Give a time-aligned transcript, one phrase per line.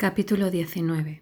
[0.00, 1.20] Capítulo 19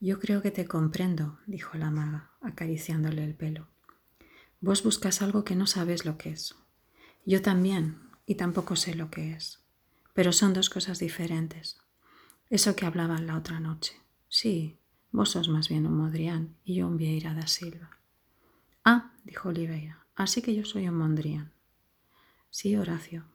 [0.00, 3.68] Yo creo que te comprendo, dijo la maga, acariciándole el pelo.
[4.62, 6.54] Vos buscas algo que no sabes lo que es.
[7.26, 9.62] Yo también, y tampoco sé lo que es.
[10.14, 11.76] Pero son dos cosas diferentes.
[12.48, 13.92] Eso que hablaban la otra noche.
[14.30, 14.78] Sí,
[15.12, 17.98] vos sos más bien un Modrián y yo un Vieira da Silva.
[18.82, 21.52] Ah, dijo Oliveira, así que yo soy un Mondrian.
[22.48, 23.26] Sí, Horacio.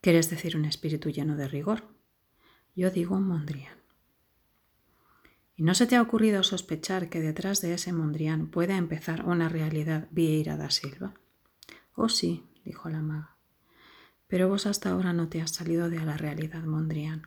[0.00, 1.91] ¿Quieres decir un espíritu lleno de rigor?
[2.74, 3.76] Yo digo Mondrian.
[5.56, 9.50] ¿Y no se te ha ocurrido sospechar que detrás de ese Mondrian pueda empezar una
[9.50, 11.12] realidad Vieira da Silva?
[11.94, 13.36] Oh sí, dijo la maga.
[14.26, 17.24] Pero vos hasta ahora no te has salido de la realidad Mondrian.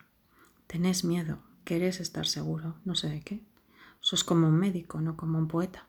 [0.66, 3.44] Tenés miedo, querés estar seguro, no sé de qué.
[4.00, 5.86] Sos como un médico, no como un poeta.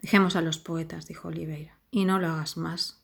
[0.00, 3.02] Dejemos a los poetas, dijo Oliveira, y no lo hagas más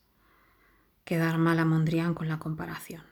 [1.03, 3.10] que dar mal a Mondrian con la comparación.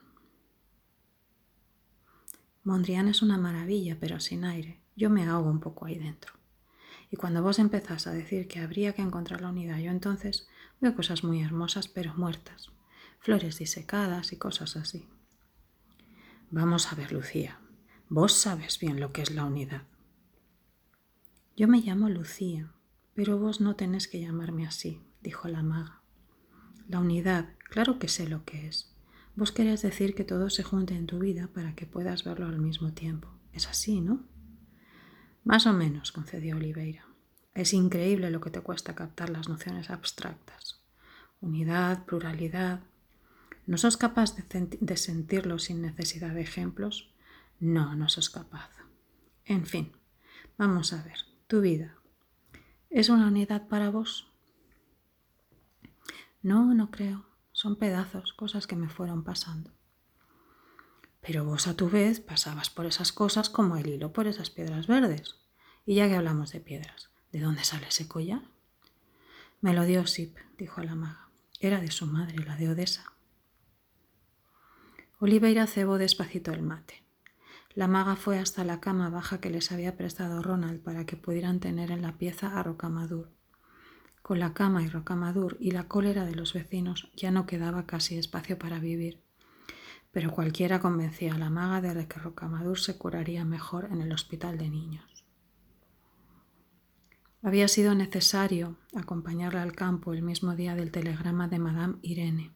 [2.64, 4.82] Mondrian es una maravilla, pero sin aire.
[4.96, 6.34] Yo me ahogo un poco ahí dentro.
[7.12, 10.48] Y cuando vos empezás a decir que habría que encontrar la unidad, yo entonces
[10.80, 12.72] veo cosas muy hermosas, pero muertas.
[13.20, 15.08] Flores disecadas y cosas así.
[16.52, 17.60] Vamos a ver, Lucía.
[18.10, 19.84] Vos sabes bien lo que es la unidad.
[21.56, 22.72] Yo me llamo Lucía,
[23.14, 26.02] pero vos no tenés que llamarme así, dijo la maga.
[26.88, 28.89] La unidad, claro que sé lo que es.
[29.40, 32.60] Vos querés decir que todo se junte en tu vida para que puedas verlo al
[32.60, 33.30] mismo tiempo.
[33.54, 34.26] Es así, ¿no?
[35.46, 37.06] Más o menos, concedió Oliveira.
[37.54, 40.84] Es increíble lo que te cuesta captar las nociones abstractas.
[41.40, 42.82] Unidad, pluralidad.
[43.66, 47.14] ¿No sos capaz de, de sentirlo sin necesidad de ejemplos?
[47.62, 48.70] No, no sos capaz.
[49.46, 49.94] En fin,
[50.58, 51.20] vamos a ver.
[51.48, 51.96] Tu vida.
[52.90, 54.34] ¿Es una unidad para vos?
[56.42, 57.29] No, no creo.
[57.62, 59.74] Son pedazos, cosas que me fueron pasando.
[61.20, 64.88] Pero vos a tu vez pasabas por esas cosas como el hilo por esas piedras
[64.88, 65.36] verdes.
[65.86, 68.44] Y ya que hablamos de piedras, ¿de dónde sale ese collar?
[69.60, 71.28] Me lo dio Sip, dijo la maga.
[71.60, 73.12] Era de su madre, la de Odessa.
[75.20, 77.04] Oliveira cebó despacito el mate.
[77.76, 81.60] La maga fue hasta la cama baja que les había prestado Ronald para que pudieran
[81.60, 83.38] tener en la pieza a Rocamadur.
[84.22, 88.18] Con la cama y Rocamadur y la cólera de los vecinos ya no quedaba casi
[88.18, 89.22] espacio para vivir.
[90.12, 94.58] Pero cualquiera convencía a la maga de que Rocamadur se curaría mejor en el hospital
[94.58, 95.20] de niños.
[97.42, 102.52] Había sido necesario acompañarla al campo el mismo día del telegrama de Madame Irene.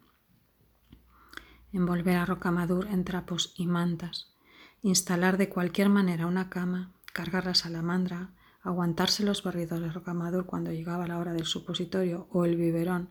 [1.72, 4.34] Envolver a Rocamadur en trapos y mantas,
[4.82, 10.72] instalar de cualquier manera una cama, cargar la salamandra, aguantarse los barridos de rocamadur cuando
[10.72, 13.10] llegaba la hora del supositorio o el biberón,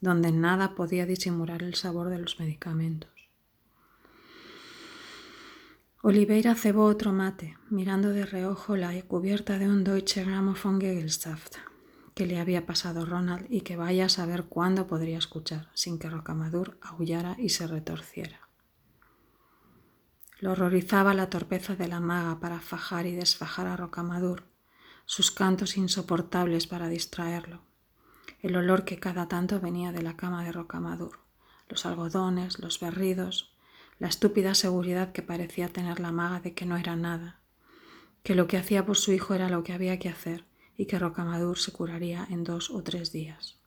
[0.00, 3.10] donde nada podía disimular el sabor de los medicamentos.
[6.02, 11.56] Oliveira cebó otro mate, mirando de reojo la cubierta de un Deutsche Grammophon Gegelsaft
[12.14, 16.10] que le había pasado Ronald y que vaya a saber cuándo podría escuchar sin que
[16.10, 18.48] Rocamadur aullara y se retorciera.
[20.38, 24.44] Lo horrorizaba la torpeza de la maga para fajar y desfajar a Rocamadur,
[25.10, 27.62] sus cantos insoportables para distraerlo,
[28.42, 31.18] el olor que cada tanto venía de la cama de Rocamadur,
[31.68, 33.52] los algodones, los berridos,
[33.98, 37.40] la estúpida seguridad que parecía tener la maga de que no era nada,
[38.22, 40.44] que lo que hacía por su hijo era lo que había que hacer
[40.76, 43.58] y que Rocamadur se curaría en dos o tres días.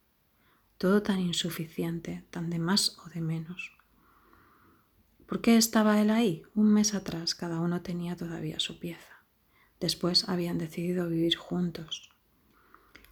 [0.78, 3.74] Todo tan insuficiente, tan de más o de menos.
[5.26, 6.44] ¿Por qué estaba él ahí?
[6.56, 9.13] Un mes atrás cada uno tenía todavía su pieza.
[9.84, 12.10] Después habían decidido vivir juntos.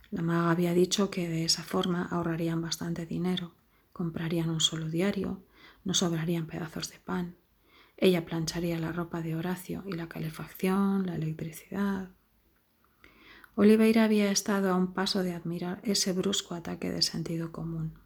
[0.09, 3.51] La maga había dicho que de esa forma ahorrarían bastante dinero,
[3.91, 5.43] comprarían un solo diario,
[5.83, 7.35] no sobrarían pedazos de pan.
[7.97, 12.11] Ella plancharía la ropa de Horacio y la calefacción, la electricidad.
[13.55, 17.99] Oliveira había estado a un paso de admirar ese brusco ataque de sentido común.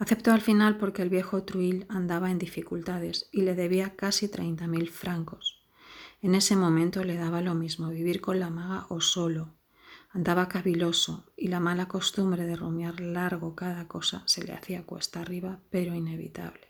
[0.00, 4.66] Aceptó al final porque el viejo Truil andaba en dificultades y le debía casi treinta
[4.66, 5.63] mil francos.
[6.24, 9.56] En ese momento le daba lo mismo vivir con la maga o solo.
[10.08, 15.20] Andaba caviloso y la mala costumbre de rumiar largo cada cosa se le hacía cuesta
[15.20, 16.66] arriba, pero inevitable.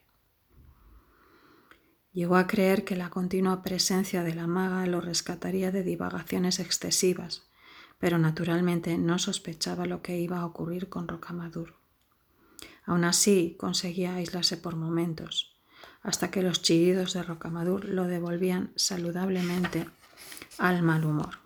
[2.12, 7.46] Llegó a creer que la continua presencia de la maga lo rescataría de divagaciones excesivas,
[8.00, 11.76] pero naturalmente no sospechaba lo que iba a ocurrir con Rocamadur.
[12.86, 15.53] Aún así conseguía aislarse por momentos,
[16.04, 19.88] hasta que los chillidos de Rocamadur lo devolvían saludablemente
[20.58, 21.38] al mal humor.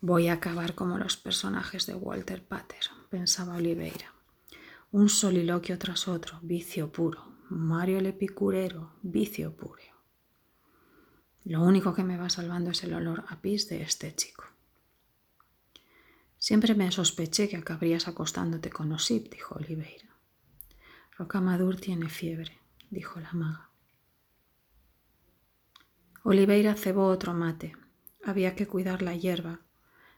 [0.00, 4.12] Voy a acabar como los personajes de Walter Pater, pensaba Oliveira.
[4.92, 9.82] Un soliloquio tras otro, vicio puro, Mario el epicurero, vicio puro.
[11.44, 14.44] Lo único que me va salvando es el olor a pis de este chico.
[16.36, 20.14] Siempre me sospeché que acabarías acostándote con Osip, dijo Oliveira.
[21.16, 22.58] Rocamadur tiene fiebre,
[22.94, 23.70] dijo la maga.
[26.22, 27.76] Oliveira cebó otro mate.
[28.24, 29.60] Había que cuidar la hierba.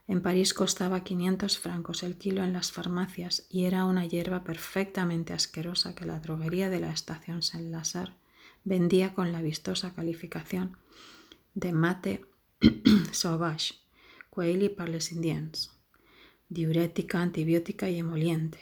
[0.06, 5.32] En París costaba 500 francos el kilo en las farmacias y era una hierba perfectamente
[5.32, 8.12] asquerosa que la droguería de la estación Saint-Lazare
[8.62, 10.76] vendía con la vistosa calificación
[11.54, 12.24] de mate
[13.10, 13.74] sauvage,
[14.30, 15.76] quaili par les indiens
[16.48, 18.60] diurética, antibiótica y emoliente.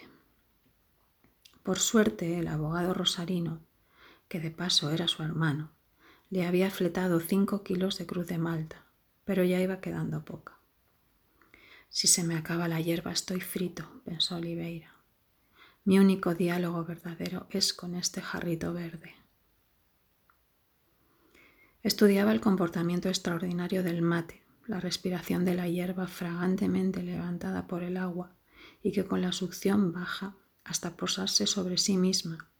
[1.63, 3.61] Por suerte, el abogado rosarino,
[4.35, 5.71] que de paso era su hermano,
[6.29, 8.85] le había fletado cinco kilos de cruz de malta,
[9.25, 10.59] pero ya iba quedando poca.
[11.89, 14.93] Si se me acaba la hierba estoy frito, pensó Oliveira.
[15.85, 19.15] Mi único diálogo verdadero es con este jarrito verde.
[21.85, 27.97] Estudiaba el comportamiento extraordinario del mate, la respiración de la hierba fragantemente levantada por el
[27.97, 28.35] agua
[28.83, 30.35] y que con la succión baja
[30.65, 32.51] hasta posarse sobre sí misma,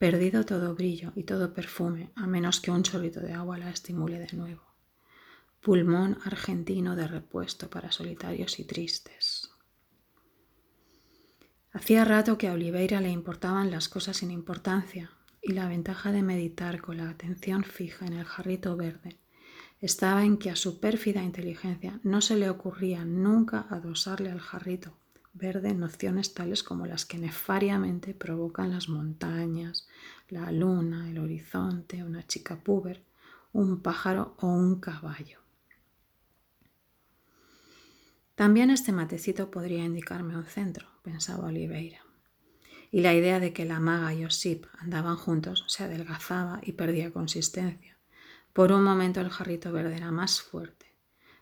[0.00, 4.18] perdido todo brillo y todo perfume, a menos que un chorrito de agua la estimule
[4.18, 4.62] de nuevo.
[5.60, 9.50] Pulmón argentino de repuesto para solitarios y tristes.
[11.72, 15.10] Hacía rato que a Oliveira le importaban las cosas sin importancia,
[15.42, 19.18] y la ventaja de meditar con la atención fija en el jarrito verde
[19.82, 24.96] estaba en que a su pérfida inteligencia no se le ocurría nunca adosarle al jarrito
[25.32, 29.88] verde nociones tales como las que nefariamente provocan las montañas,
[30.28, 33.02] la luna, el horizonte, una chica puber,
[33.52, 35.40] un pájaro o un caballo.
[38.34, 42.00] También este matecito podría indicarme un centro, pensaba Oliveira.
[42.90, 47.12] Y la idea de que la maga y Osip andaban juntos se adelgazaba y perdía
[47.12, 47.98] consistencia.
[48.52, 50.86] Por un momento el jarrito verde era más fuerte.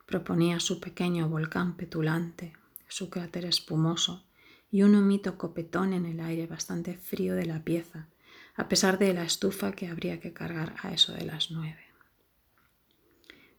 [0.04, 2.52] Proponía su pequeño volcán petulante,
[2.88, 4.26] su cráter espumoso
[4.70, 8.08] y un humito copetón en el aire bastante frío de la pieza,
[8.56, 11.84] a pesar de la estufa que habría que cargar a eso de las nueve.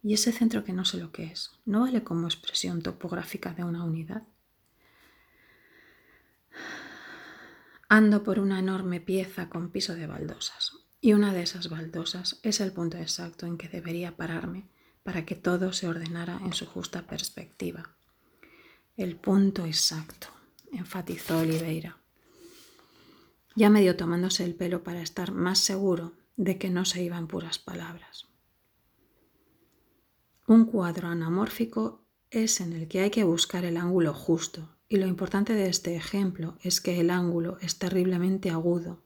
[0.02, 3.64] Y ese centro que no sé lo que es, ¿no vale como expresión topográfica de
[3.64, 4.24] una unidad?
[7.90, 12.60] Ando por una enorme pieza con piso de baldosas, y una de esas baldosas es
[12.60, 14.70] el punto exacto en que debería pararme
[15.04, 17.96] para que todo se ordenara en su justa perspectiva.
[19.00, 20.28] El punto exacto,
[20.74, 22.00] enfatizó Oliveira,
[23.56, 27.60] ya medio tomándose el pelo para estar más seguro de que no se iban puras
[27.60, 28.28] palabras.
[30.48, 35.08] Un cuadro anamórfico es en el que hay que buscar el ángulo justo, y lo
[35.08, 39.02] importante de este ejemplo es que el ángulo es terriblemente agudo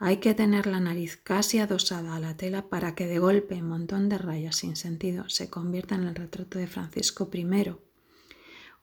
[0.00, 3.68] hay que tener la nariz casi adosada a la tela para que de golpe un
[3.68, 7.44] montón de rayas sin sentido se convierta en el retrato de Francisco I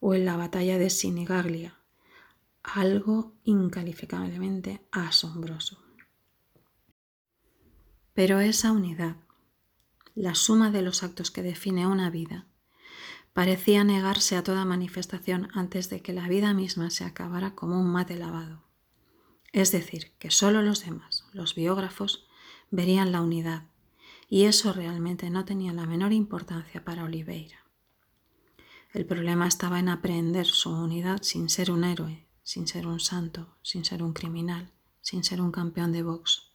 [0.00, 1.78] o en la batalla de Sinigaglia,
[2.62, 5.82] algo incalificablemente asombroso.
[8.12, 9.16] Pero esa unidad,
[10.14, 12.46] la suma de los actos que define una vida,
[13.34, 17.92] parecía negarse a toda manifestación antes de que la vida misma se acabara como un
[17.92, 18.64] mate lavado.
[19.52, 22.26] Es decir, que solo los demás, los biógrafos,
[22.70, 23.64] verían la unidad,
[24.28, 27.65] y eso realmente no tenía la menor importancia para Oliveira.
[28.96, 33.58] El problema estaba en aprender su unidad sin ser un héroe, sin ser un santo,
[33.60, 34.72] sin ser un criminal,
[35.02, 36.54] sin ser un campeón de box,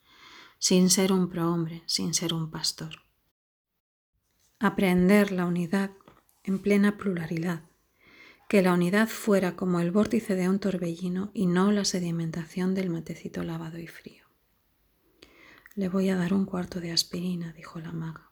[0.57, 3.03] sin ser un prohombre, sin ser un pastor.
[4.57, 5.91] Aprender la unidad
[6.41, 7.61] en plena pluralidad,
[8.49, 12.89] que la unidad fuera como el vórtice de un torbellino y no la sedimentación del
[12.89, 14.25] matecito lavado y frío.
[15.75, 18.30] Le voy a dar un cuarto de aspirina, dijo la maga.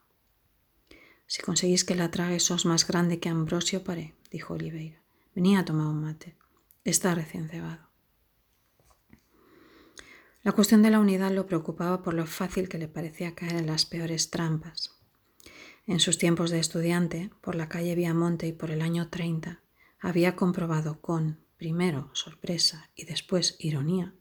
[1.29, 4.99] Si conseguís que la trague sos más grande que Ambrosio Paré, dijo Oliveira.
[5.35, 6.35] Venía a tomar un mate.
[6.83, 7.87] Está recién cebado.
[10.41, 13.67] La cuestión de la unidad lo preocupaba por lo fácil que le parecía caer en
[13.67, 14.97] las peores trampas.
[15.85, 19.61] En sus tiempos de estudiante, por la calle Viamonte y por el año 30,
[19.99, 24.15] había comprobado con, primero, sorpresa y después ironía,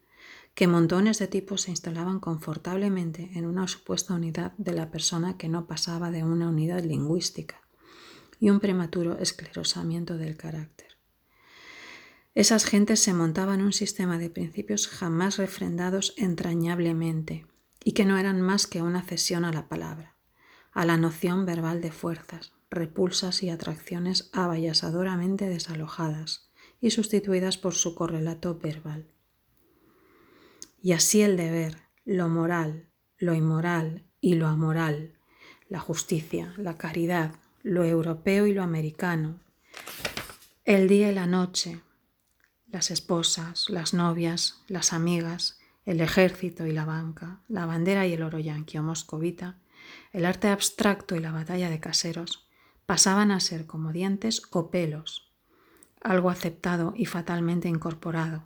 [0.58, 5.48] que montones de tipos se instalaban confortablemente en una supuesta unidad de la persona que
[5.48, 7.62] no pasaba de una unidad lingüística
[8.40, 10.98] y un prematuro esclerosamiento del carácter.
[12.34, 17.46] Esas gentes se montaban un sistema de principios jamás refrendados entrañablemente
[17.84, 20.16] y que no eran más que una cesión a la palabra,
[20.72, 26.50] a la noción verbal de fuerzas, repulsas y atracciones avallasadoramente desalojadas
[26.80, 29.06] y sustituidas por su correlato verbal.
[30.80, 35.14] Y así el deber, lo moral, lo inmoral y lo amoral,
[35.68, 39.40] la justicia, la caridad, lo europeo y lo americano,
[40.64, 41.80] el día y la noche,
[42.70, 48.22] las esposas, las novias, las amigas, el ejército y la banca, la bandera y el
[48.22, 49.56] oro yanqui o moscovita,
[50.12, 52.46] el arte abstracto y la batalla de caseros,
[52.84, 55.32] pasaban a ser como dientes o pelos,
[56.02, 58.44] algo aceptado y fatalmente incorporado,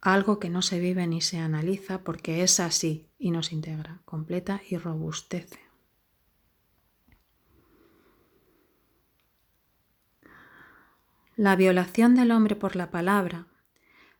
[0.00, 4.60] algo que no se vive ni se analiza porque es así y nos integra, completa
[4.68, 5.60] y robustece.
[11.36, 13.46] La violación del hombre por la palabra,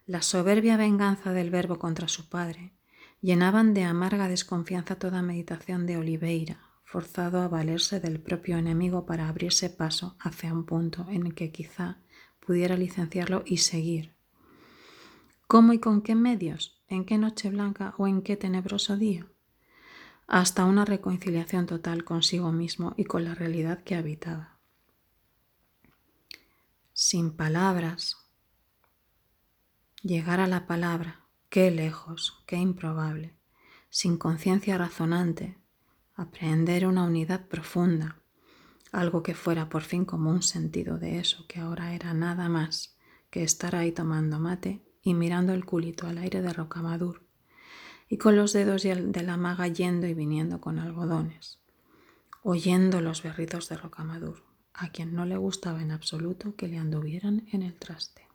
[0.07, 2.73] la soberbia venganza del verbo contra su padre,
[3.21, 9.29] llenaban de amarga desconfianza toda meditación de Oliveira, forzado a valerse del propio enemigo para
[9.29, 11.99] abrirse paso hacia un punto en el que quizá
[12.39, 14.18] pudiera licenciarlo y seguir.
[15.49, 16.79] ¿Cómo y con qué medios?
[16.89, 19.27] ¿En qué noche blanca o en qué tenebroso día?
[20.27, 24.59] Hasta una reconciliación total consigo mismo y con la realidad que habitaba.
[26.93, 28.19] Sin palabras,
[30.03, 33.35] llegar a la palabra, qué lejos, qué improbable,
[33.89, 35.57] sin conciencia razonante,
[36.15, 38.21] aprender una unidad profunda,
[38.93, 42.99] algo que fuera por fin como un sentido de eso, que ahora era nada más
[43.31, 47.23] que estar ahí tomando mate y mirando el culito al aire de Rocamadur,
[48.09, 51.61] y con los dedos de la maga yendo y viniendo con algodones,
[52.43, 57.47] oyendo los berridos de Rocamadur, a quien no le gustaba en absoluto que le anduvieran
[57.53, 58.28] en el traste.